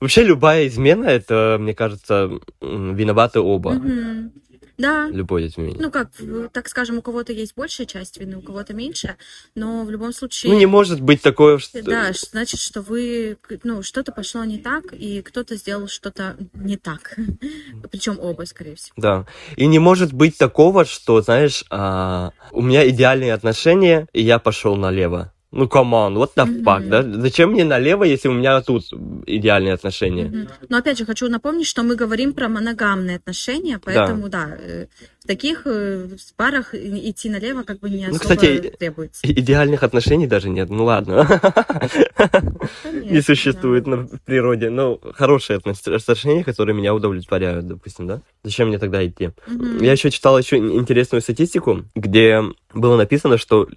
[0.00, 3.72] Вообще любая измена, это, мне кажется, виноваты оба.
[3.72, 4.32] Мгм.
[4.78, 5.80] Да, Любое изменение.
[5.80, 6.10] ну как,
[6.52, 9.16] так скажем, у кого-то есть большая часть вины, у кого-то меньше,
[9.54, 10.52] но в любом случае...
[10.52, 11.82] Ну, не может быть такое, что...
[11.82, 17.16] Да, значит, что вы, ну, что-то пошло не так, и кто-то сделал что-то не так.
[17.90, 18.94] Причем оба, скорее всего.
[18.96, 19.26] Да.
[19.56, 24.76] И не может быть такого, что, знаешь, а, у меня идеальные отношения, и я пошел
[24.76, 25.33] налево.
[25.56, 26.90] Ну, come on, what the fuck, Мгм.
[26.90, 27.02] да?
[27.20, 28.82] Зачем мне налево, если у меня тут
[29.26, 30.24] идеальные отношения?
[30.24, 30.48] Мгм.
[30.68, 34.86] Но опять же, хочу напомнить, что мы говорим про моногамные отношения, поэтому, да, э,
[35.22, 39.20] в таких э, парах идти налево как бы не Ну, особо кстати, требуется.
[39.22, 41.24] Идеальных отношений даже нет, ну ладно.
[42.92, 44.70] Не существует на- природе.
[44.70, 48.20] Ну, хорошие отношения, которые меня удовлетворяют, допустим, да?
[48.42, 49.30] Зачем мне тогда идти?
[49.46, 49.84] да.
[49.84, 52.42] Я еще читал еще интересную статистику, где
[52.74, 53.68] было написано, что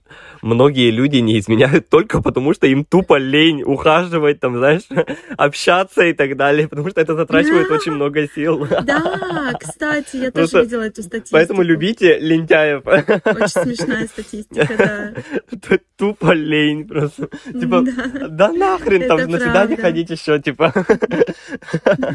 [0.42, 4.84] многие люди не изменяют только потому, что им тупо лень ухаживать, там, знаешь,
[5.38, 8.68] общаться и так далее, потому что это затрачивает очень много сил.
[8.88, 11.34] Да, кстати, я Просто тоже видела эту статистику.
[11.34, 12.86] Поэтому любите лентяев.
[12.86, 15.14] Очень смешная статистика, да.
[15.52, 17.28] Это Тупо лень просто.
[17.46, 18.28] Типа, Да.
[18.30, 19.82] да нахрен там Это на свидание правда.
[19.82, 20.72] ходить еще, типа,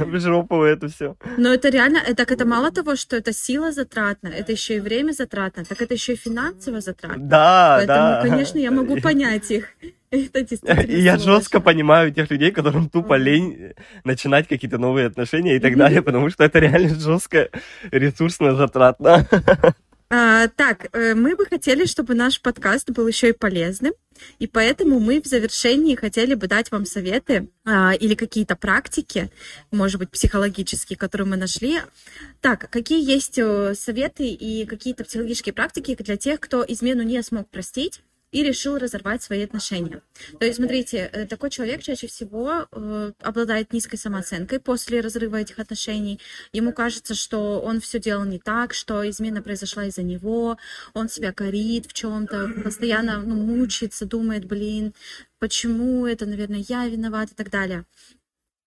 [0.06, 1.16] в жопу это все.
[1.36, 4.80] Но это реально, э, так это мало того, что это сила затратна, это еще и
[4.80, 7.22] время затратно, так это еще и финансово затратно.
[7.22, 8.22] Да, Поэтому, да.
[8.22, 9.68] конечно, я могу понять их.
[10.10, 11.34] Это действительно И я сложно.
[11.38, 13.72] жестко понимаю тех людей, которым тупо лень
[14.04, 17.48] начинать какие-то новые отношения и так далее, потому что это реально жестко
[17.90, 19.26] ресурсно затратно.
[20.14, 23.94] А, так, э, мы бы хотели, чтобы наш подкаст был еще и полезным,
[24.38, 29.30] и поэтому мы в завершении хотели бы дать вам советы а, или какие-то практики,
[29.70, 31.80] может быть, психологические, которые мы нашли.
[32.42, 37.48] Так, какие есть э, советы и какие-то психологические практики для тех, кто измену не смог
[37.48, 40.02] простить и решил разорвать свои отношения.
[40.40, 45.58] То есть, смотрите, э, такой человек чаще всего э, обладает низкой самооценкой после разрыва этих
[45.58, 46.18] отношений.
[46.52, 50.56] Ему кажется, что он все делал не так, что измена произошла из-за него,
[50.94, 54.94] он себя корит в чем-то, постоянно ну, мучается, думает, блин,
[55.38, 57.84] почему это, наверное, я виноват и так далее.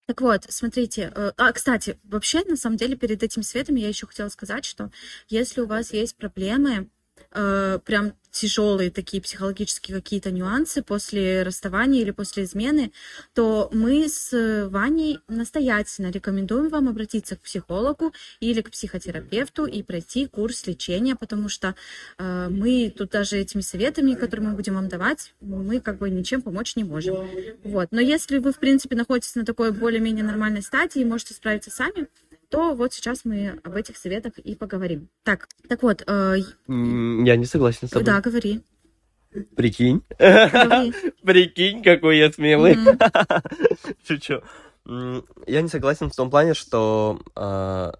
[0.07, 4.05] Так вот, смотрите, э, а, кстати, вообще, на самом деле, перед этим светом я еще
[4.05, 4.91] хотела сказать, что
[5.27, 6.89] если у вас есть проблемы,
[7.31, 12.91] э, прям тяжелые такие психологические какие-то нюансы после расставания или после измены,
[13.33, 20.27] то мы с Ваней настоятельно рекомендуем вам обратиться к психологу или к психотерапевту и пройти
[20.27, 21.75] курс лечения, потому что
[22.17, 26.41] э, мы тут даже этими советами, которые мы будем вам давать, мы как бы ничем
[26.41, 27.27] помочь не можем.
[27.63, 27.87] Вот.
[27.91, 32.07] Но если вы, в принципе, находитесь на такой более-менее нормальной стадии и можете справиться сами,
[32.55, 35.09] то вот сейчас мы об этих советах и поговорим.
[35.23, 36.37] Так, так вот, э,
[36.67, 38.05] Я не согласен с тобой.
[38.05, 38.61] да, говори.
[39.57, 40.01] Прикинь.
[40.17, 40.93] говори.
[41.23, 42.77] Прикинь, какой я смелый.
[42.77, 42.97] Мгм.
[44.07, 44.41] Шучу.
[45.47, 47.95] Я не согласен в том плане, что а,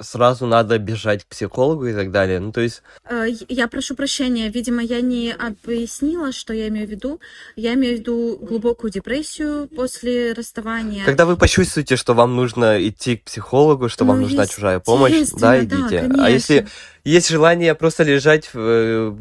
[0.00, 2.40] сразу надо бежать к психологу и так далее.
[2.40, 6.90] Ну, то есть, Э, Я прошу прощения, видимо, я не объяснила, что я имею в
[6.90, 7.20] виду.
[7.56, 11.04] Я имею в виду глубокую депрессию после расставания.
[11.04, 15.12] когда вы почувствуете, что вам нужно идти к психологу, что вам Ну, нужна чужая помощь,
[15.12, 16.12] да, естественно, да, идите.
[16.20, 16.66] А если
[17.04, 19.12] есть желание просто лежать, в, э,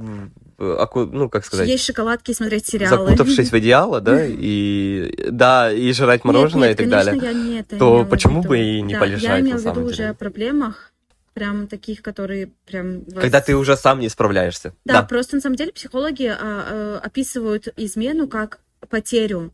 [0.58, 3.06] ну, как сказать, Есть шоколадки и смотреть сериалы.
[3.06, 7.22] закутавшись в одеяло, да, и да, и жрать мороженое Нет, и так нет, далее.
[7.24, 8.50] я не это то почему виду.
[8.50, 10.92] бы и не Да, полежать, Я имела в виду уже о проблемах,
[11.34, 13.04] прям таких, которые прям...
[13.06, 14.74] вас- Когда ты уже сам не справляешься.
[14.86, 19.54] Да, просто на самом деле психологи а, а, описывают измену как потерю,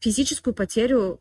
[0.00, 1.20] физическую потерю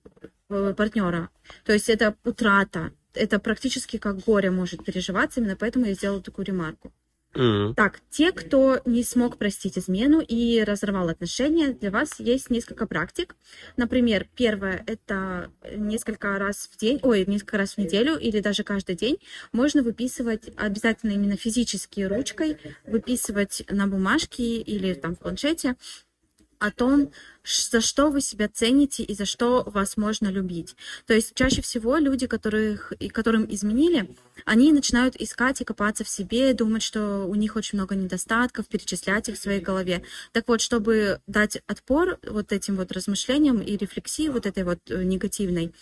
[0.50, 1.30] партнера.
[1.66, 2.92] То есть это утрата.
[3.14, 6.92] Это практически как горе может переживаться, именно поэтому я сделала такую ремарку.
[7.36, 7.74] М.
[7.76, 13.36] Так, те, кто не смог простить измену и разорвал отношения, для вас есть несколько практик.
[13.76, 18.96] Например, первое– это несколько раз в день, ой, несколько раз в неделю или даже каждый
[18.96, 19.18] день
[19.52, 25.76] можно выписывать обязательно именно физически ручкой, выписывать на бумажке или там в планшете
[26.64, 27.12] о том,
[27.44, 30.78] за что вы себя цените и за что вас можно любить.
[31.06, 36.54] То есть чаще всего люди, которых, которым изменили, они начинают искать и копаться в себе,
[36.54, 40.04] думать, что у них очень много недостатков, перечислять их в своей голове.
[40.32, 45.04] Так вот, чтобы дать отпор вот этим вот размышлениям и рефлексии вот этой вот э,
[45.04, 45.74] негативной,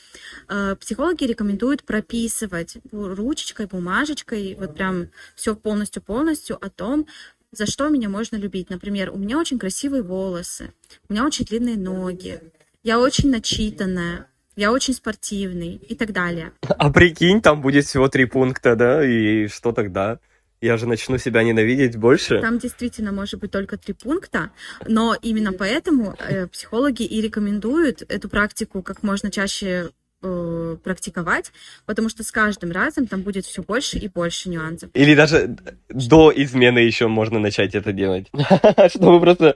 [0.49, 7.05] э, психологи рекомендуют прописывать ручечкой, бумажечкой, вот прям все полностью-полностью о том,
[7.51, 8.69] за что меня можно любить.
[8.69, 10.73] Например, у меня очень красивые волосы,
[11.09, 12.39] у меня очень длинные ноги,
[12.83, 16.53] я очень начитанная, я очень спортивный и так далее.
[16.61, 20.19] А прикинь, там будет всего три пункта, да, и что тогда?
[20.61, 22.39] Я же начну себя ненавидеть больше.
[22.39, 24.51] Там действительно может быть только три пункта,
[24.87, 29.89] но именно поэтому э, психологи и рекомендуют эту практику как можно чаще
[30.21, 31.51] э, практиковать,
[31.85, 34.89] потому что с каждым разом там будет все больше и больше нюансов.
[34.93, 35.55] Или даже
[35.89, 38.27] до измены еще можно начать это делать.
[38.89, 39.55] Чтобы просто...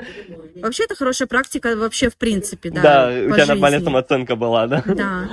[0.56, 2.82] Вообще это хорошая практика вообще в принципе, да.
[2.82, 4.84] Да, у тебя нормальная самооценка была, да?
[4.86, 5.30] Да.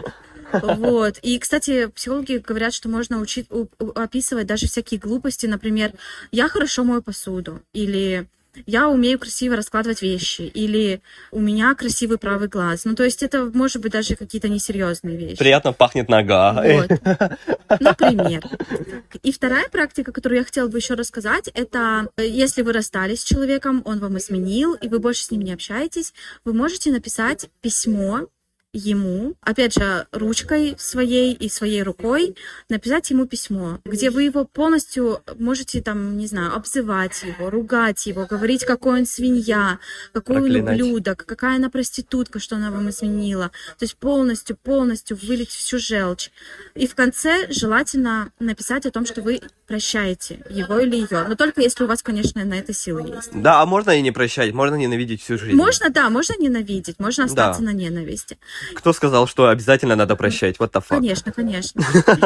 [0.61, 1.19] Вот.
[1.23, 5.47] И, кстати, психологи говорят, что можно учить, у- у- описывать даже всякие глупости.
[5.47, 5.93] Например,
[6.31, 7.63] я хорошо мою посуду.
[7.73, 8.27] Или
[8.67, 10.43] я умею красиво раскладывать вещи.
[10.43, 12.85] Или у меня красивый правый глаз.
[12.85, 15.39] Ну, то есть это может быть даже какие-то несерьезные вещи.
[15.39, 16.63] Приятно пахнет нога.
[16.63, 16.91] Вот.
[17.81, 18.43] Например.
[19.23, 23.25] И вторая практика, которую я хотела бы еще рассказать, это э, если вы расстались с
[23.25, 26.13] человеком, он вам изменил, и вы больше с ним не общаетесь,
[26.45, 28.29] вы можете написать письмо
[28.73, 32.35] ему, опять же, ручкой своей и своей рукой,
[32.71, 38.27] написать ему письмо, где вы его полностью можете, там, не знаю, обзывать его, ругать его,
[38.27, 39.79] говорить, какой он свинья,
[40.13, 43.51] какой он ублюдок, какая она проститутка, что она вам изменила.
[43.79, 46.31] То есть полностью, полностью вылить всю желчь.
[46.75, 51.27] И в конце желательно написать о том, что вы прощаете его или ее.
[51.29, 53.31] Но только если у вас, конечно, на это силы есть.
[53.35, 55.57] Да, а можно и не прощать, можно ненавидеть всю жизнь.
[55.57, 57.67] Можно, да, можно ненавидеть, можно остаться Да.
[57.67, 58.39] на ненависти.
[58.75, 60.57] Кто сказал, что обязательно надо прощать?
[60.57, 60.89] What the fuck?
[60.89, 61.83] Конечно, конечно.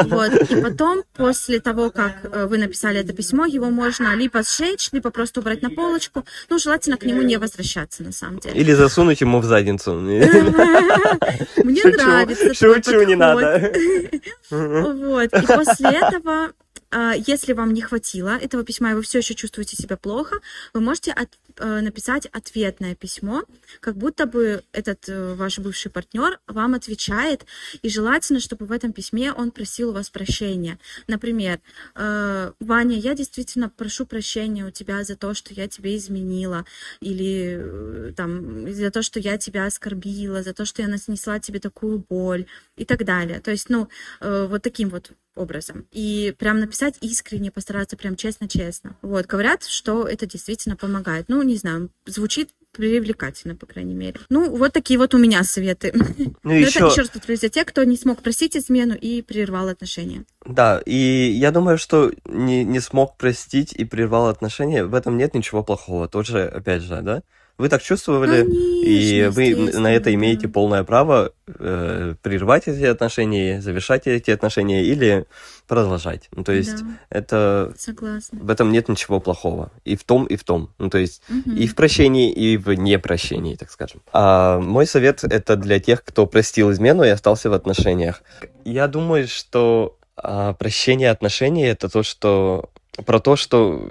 [0.07, 0.33] Вот.
[0.51, 5.11] И потом, после того, как э, вы написали это письмо, его можно либо сжечь, либо
[5.11, 6.25] просто убрать на полочку.
[6.49, 8.59] Ну, желательно к нему не возвращаться, на самом деле.
[8.61, 9.93] Или засунуть ему в задницу.
[9.95, 13.73] Мне нравится Шучу, не надо.
[14.51, 15.33] Вот.
[15.33, 16.53] И после этого,
[16.93, 20.37] если вам не хватило этого письма, и вы все еще чувствуете себя плохо,
[20.73, 23.45] вы можете от- э, написать ответное письмо,
[23.81, 27.47] как будто бы этот э, ваш бывший партнер вам отвечает,
[27.83, 30.79] и желательно, чтобы в этом письме он просил у вас прощения.
[31.09, 31.61] Например,
[31.95, 36.65] э, Ваня, я действительно прошу прощения у тебя за то, что я тебе изменила,
[37.01, 42.05] или там за то, что я тебя оскорбила, за то, что я нанесла тебе такую
[42.09, 43.41] боль и так далее.
[43.41, 43.89] То есть, ну,
[44.21, 45.87] вот таким вот образом.
[45.93, 48.97] И прям написать искренне, постараться прям честно-честно.
[49.03, 51.27] Вот, говорят, что это действительно помогает.
[51.29, 54.21] Ну, не знаю, звучит привлекательно, по крайней мере.
[54.29, 55.93] Ну, вот такие вот у меня советы.
[55.95, 56.05] Ну,
[56.43, 56.87] Но это еще...
[56.87, 60.25] еще раз повторюсь, для тех, кто не смог простить измену и прервал отношения.
[60.45, 65.35] Да, и я думаю, что не, не смог простить и прервал отношения, в этом нет
[65.35, 66.09] ничего плохого.
[66.09, 67.23] Тоже, опять же, да?
[67.59, 68.45] Вы так чувствовали,
[68.85, 74.31] и Конечно, вы н- на это имеете полное право э, прервать эти отношения, завершать эти
[74.31, 75.25] отношения или
[75.67, 76.29] продолжать.
[76.33, 78.39] Ну, то есть Да, это согласна.
[78.43, 79.71] в этом нет ничего плохого.
[79.87, 80.69] И в том, и в том.
[80.79, 81.57] Ну, то есть Мгм.
[81.57, 84.03] и в прощении, и в непрощении, так скажем.
[84.13, 88.23] А мой совет это для тех, кто простил измену и остался в отношениях.
[88.67, 92.71] Я думаю, что а, прощение отношений это то, что
[93.05, 93.83] про то, что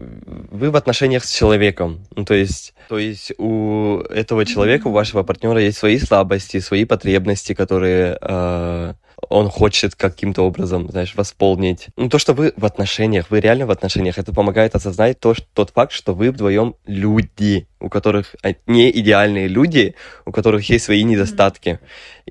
[0.52, 2.06] вы в отношениях с человеком.
[2.16, 6.86] Ну, то есть, то есть у этого человека, у вашего партнера есть свои слабости, свои
[6.86, 8.94] потребности, которые э,
[9.30, 11.88] он хочет каким-то образом, знаешь, восполнить.
[11.98, 15.46] Ну, то, что вы в отношениях, вы реально в отношениях, это помогает осознать то, что,
[15.54, 19.96] тот факт, что вы вдвоем люди, у которых а, не идеальные люди,
[20.26, 21.80] у которых есть свои недостатки,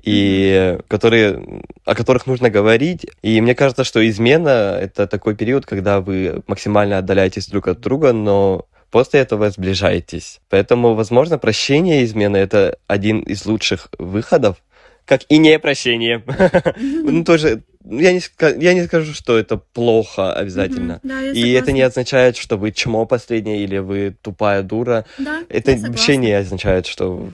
[0.03, 3.05] и которые, о которых нужно говорить.
[3.21, 8.13] И мне кажется, что измена— это такой период, когда вы максимально отдаляетесь друг от друга,
[8.13, 10.39] но после этого сближаетесь.
[10.49, 14.57] Поэтому, возможно, прощение измены— это один из лучших выходов,
[15.05, 16.23] как и непрощение.
[16.77, 18.21] Ну, тоже, я не,
[18.61, 20.99] я не скажу, что это плохо обязательно.
[21.03, 25.05] Да, И это не означает, что вы чмо последнее или вы тупая дура.
[25.19, 27.29] Да, Это вообще не означает, что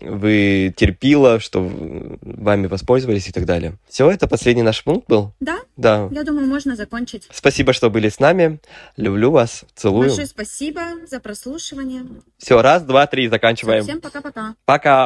[0.00, 1.62] вы терпила, что
[2.20, 3.74] вами воспользовались и так далее.
[3.88, 5.32] Все, это последний наш пункт был?
[5.40, 6.08] Да, Да.
[6.12, 7.28] я думаю, можно закончить.
[7.32, 8.58] Спасибо, что были с нами.
[8.96, 9.64] Люблю вас.
[9.74, 10.08] Целую.
[10.08, 12.02] Большое спасибо за прослушивание.
[12.38, 13.84] Все, раз, два, три, заканчиваем.
[13.84, 14.54] Всем пока-пока.
[14.64, 15.00] Пока.